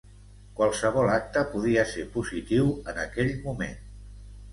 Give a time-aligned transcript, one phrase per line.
[0.59, 3.77] Qualsevol acte podia ser positiu en aquell moment.